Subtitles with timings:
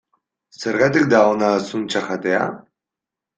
[0.61, 2.49] Zergatik da ona zuntza jatea?